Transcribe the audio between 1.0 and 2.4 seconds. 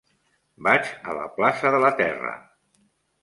a la plaça de la Terra.